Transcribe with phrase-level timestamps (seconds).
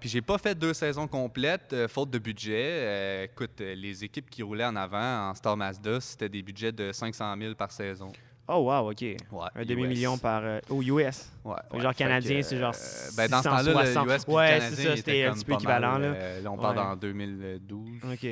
[0.00, 2.68] puis j'ai pas fait deux saisons complètes, euh, faute de budget.
[2.70, 6.72] Euh, écoute, euh, les équipes qui roulaient en avant en Star Mazda, c'était des budgets
[6.72, 8.08] de 500 000 par saison.
[8.50, 9.02] Oh, wow, OK.
[9.02, 9.16] Ouais,
[9.54, 10.40] Un demi-million par.
[10.42, 11.30] euh, au US.
[11.44, 14.06] Ouais, genre canadien, c'est genre euh, ben, dans ce temps-là, 660.
[14.06, 16.06] le US puis Ouais, c'est ça, c'était était un petit peu mal, équivalent, là.
[16.06, 17.88] euh, là, on parle en 2012.
[18.10, 18.26] OK.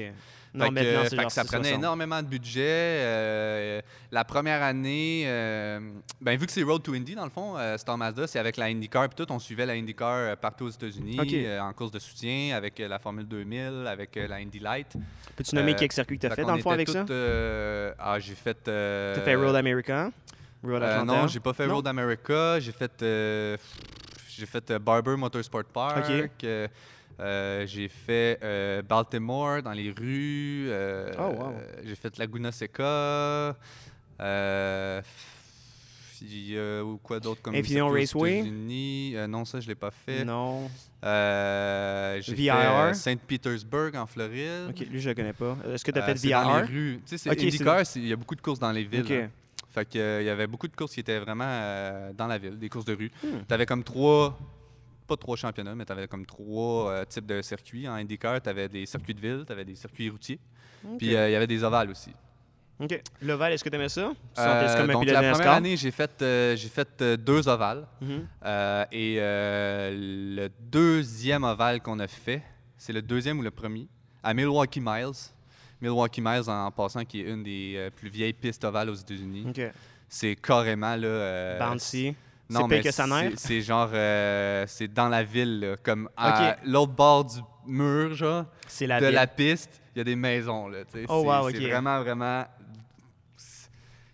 [0.55, 1.67] Non, maintenant, fait que ça prenait 660.
[1.67, 3.76] énormément de budget.
[4.17, 5.79] La première année, euh,
[6.23, 8.57] ben, vu que c'est Road to Indy, dans le fond, euh, Star Mazda, c'est avec
[8.57, 9.11] la IndyCar.
[9.11, 12.57] Puis tout, on suivait la IndyCar euh, partout aux États-Unis, euh, en course de soutien,
[12.57, 14.97] avec la Formule 2000, avec la Indy Light.
[15.37, 17.05] Peux-tu nommer quelques circuits que tu as Fait dans le fond avec ça?
[17.99, 18.57] ah, j'ai fait.
[18.65, 20.11] Tu as fait Road America?
[20.65, 21.21] Road euh, Atlanta?
[21.21, 21.75] non, j'ai pas fait Non?
[21.75, 22.59] Road America.
[22.59, 26.07] J'ai fait, j'ai fait Barber Motorsport Park.
[27.19, 30.67] Euh, j'ai fait euh, Baltimore dans les rues.
[30.69, 31.55] euh, Oh, wow.
[31.85, 33.57] j'ai fait Laguna Seca.
[34.21, 35.03] Euh,
[36.23, 38.43] il y a ou quoi d'autre comme Infinity Raceway?
[39.17, 40.25] Euh, non, ça, je l'ai pas fait.
[40.25, 40.71] Non.
[41.05, 42.55] Euh, j'ai VIR?
[42.57, 44.69] euh, Saint Petersburg en Floride.
[44.71, 45.57] OK, lui, je le connais pas.
[45.73, 46.69] Est-ce que tu as Euh, fait c'est dans les VIR?
[46.71, 47.01] rues.
[47.07, 49.03] Tu sais, IndyCar, il y a beaucoup de courses dans les villes.
[49.03, 49.11] OK.
[49.11, 49.31] hein.
[49.71, 52.39] Fait que, euh, il y avait beaucoup de courses qui étaient vraiment euh, dans la
[52.39, 53.11] ville, des courses de rue.
[53.23, 53.41] Hmm.
[53.47, 54.39] Tu avais comme trois,
[55.07, 57.87] pas trois championnats, mais tu avais comme trois euh, types de circuits.
[57.87, 60.39] En IndyCar, tu avais des circuits de ville, tu avais des circuits routiers,
[60.99, 62.11] puis euh, il y avait des ovales aussi.
[62.79, 63.01] OK.
[63.23, 64.11] L'Oval, est-ce que tu aimais ça?
[64.35, 65.55] Tu Euh, comme un donc, la première NASCAR?
[65.55, 67.87] année, j'ai fait, euh, j'ai fait euh, deux ovales.
[68.03, 68.27] Mhm.
[68.93, 72.43] Et le deuxième ovale qu'on a fait,
[72.77, 73.89] c'est le deuxième ou le premier,
[74.23, 75.13] à Milwaukee Miles.
[75.81, 79.47] Milwaukee Miles, en passant, qui est une des plus vieilles pistes ovales aux États-Unis.
[79.49, 79.61] OK.
[80.09, 81.59] C'est carrément là.
[81.59, 82.15] Bouncy.
[82.49, 83.89] Non, C'est mais c'est- genre,
[84.69, 88.45] c'est dans la ville, là, comme à l'autre bord du mur, genre,
[88.83, 89.15] la de ville.
[89.15, 90.79] la piste, il y a des maisons, là.
[91.09, 92.45] Oh, wow, c'est vraiment, vraiment,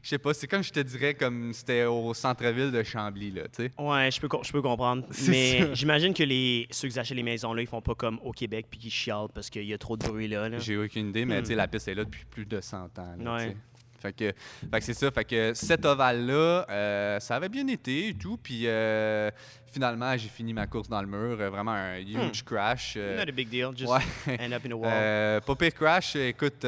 [0.02, 3.42] je sais pas, c'est comme je te dirais, comme c'était au centre-ville de Chambly, là,
[3.44, 3.70] tu sais.
[3.78, 5.04] Ouais, je peux, je peux comprendre.
[5.28, 8.32] Mais j'imagine que les, ceux qui achètent les maisons, là, ils font pas comme au
[8.32, 10.48] Québec puis qu'ils chialent parce qu'il y a trop de bruit là.
[10.48, 10.58] là.
[10.58, 11.42] J'ai aucune idée, mais Hmm.
[11.42, 13.14] tu sais, la piste est là depuis plus de 100 ans.
[13.18, 13.56] là, Ouais.
[14.02, 14.32] Fait que,
[14.70, 15.10] fait que c'est ça.
[15.10, 18.36] Fait que cet ovale-là, euh, ça avait bien été et tout.
[18.36, 19.30] Puis euh,
[19.66, 21.40] finalement, j'ai fini ma course dans le mur.
[21.40, 22.94] euh, vraiment un huge crash.
[22.96, 24.38] euh, Not a big deal, just ouais.
[24.40, 24.90] end up in a wall.
[24.92, 26.66] Euh, pas pire crash, écoute,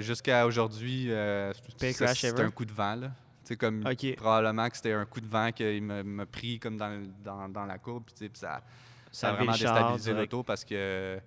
[0.00, 1.10] jusqu'à aujourd'hui,
[1.94, 2.42] crash ever?
[2.42, 2.94] un coup de vent.
[2.96, 3.10] Là.
[3.44, 3.82] Sais, comme
[4.16, 7.78] probablement que c'était un coup de vent qui m'a pris comme dans, dans, dans la
[7.78, 8.04] courbe.
[8.14, 8.60] Puis, ça,
[9.10, 11.18] ça a vraiment déstabilisé l'auto parce que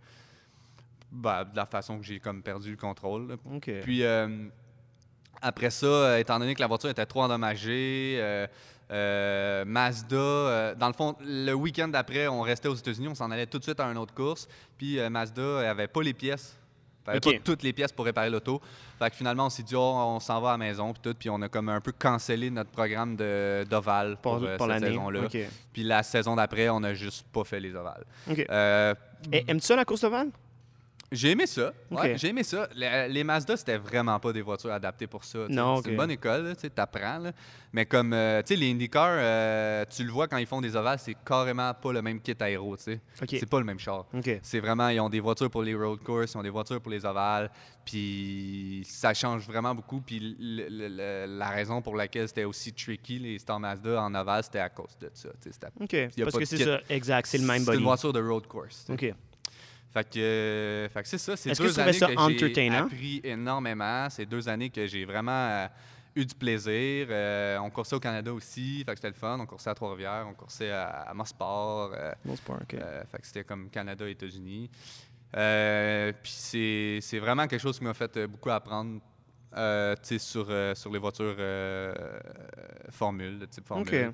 [1.12, 3.38] bah, de la façon que j'ai comme perdu le contrôle.
[3.84, 4.28] Puis euh,
[5.42, 8.48] après ça, euh, étant donné que la voiture était trop endommagée, euh,
[8.92, 13.32] euh, Mazda, euh, dans le fond, le week-end d'après, on restait aux États-Unis, on s'en
[13.32, 14.48] allait tout de suite à une autre course.
[14.78, 16.58] Puis Mazda avait pas les pièces.
[17.08, 17.24] Avait Ok.
[17.34, 18.62] pas toutes les pièces pour réparer l'auto.
[19.00, 21.16] Fait que finalement, on s'est dit, oh, on s'en va à la maison, puis tout.
[21.18, 25.22] Puis on a comme un peu cancellé notre programme d'ovale pour, pour pour cette saison-là.
[25.74, 28.06] Puis la saison d'après, on a juste pas fait les ovales.
[28.28, 30.30] Aimes-tu ça la course ovale?
[31.12, 31.74] J'ai aimé ça.
[31.90, 32.68] Ouais, j'ai aimé ça.
[32.76, 35.40] Les, les Mazda, c'était vraiment pas des voitures adaptées pour ça.
[35.50, 37.32] Non, C'est une bonne école, tu là.
[37.74, 40.76] Mais comme, euh, tu sais, les IndyCar, euh, tu le vois quand ils font des
[40.76, 43.02] ovales, c'est carrément pas le même kit aéro, tu sais.
[43.40, 44.06] C'est pas le même char.
[44.42, 46.92] C'est vraiment, ils ont des voitures pour les road courses, ils ont des voitures pour
[46.92, 47.50] les ovales,
[47.86, 50.02] puis ça change vraiment beaucoup.
[50.02, 54.70] Puis la raison pour laquelle c'était aussi tricky, les Star Mazda en ovale, c'était à
[54.70, 55.30] cause de ça.
[55.40, 56.24] C'était- OK.
[56.24, 57.26] Parce que c'est ça, exact.
[57.28, 57.78] C'est le même C'est body.
[57.80, 58.86] une voiture de road course.
[58.90, 59.14] OK.
[59.94, 61.36] Fait que, euh, fait que c'est ça.
[61.36, 62.14] C'est que deux années ça que
[62.54, 64.08] j'ai appris énormément.
[64.10, 65.68] C'est deux années que j'ai vraiment euh,
[66.16, 67.08] eu du plaisir.
[67.10, 69.38] Euh, on coursait au Canada aussi, fait que c'était le fun.
[69.40, 71.92] On coursait à Trois-Rivières, on coursait à, à Mosport.
[71.94, 72.72] euh, Bon sport, OK.
[72.72, 74.70] fait que c'était comme Canada États-Unis.
[75.34, 79.02] Puis c'est c'est vraiment quelque chose qui m'a fait beaucoup apprendre
[79.58, 81.94] euh, sur, euh, sur les voitures euh,
[82.90, 84.08] Formule, de type Formule.
[84.08, 84.14] OK.